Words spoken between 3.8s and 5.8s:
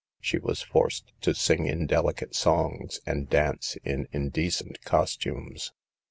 in indecent costumes.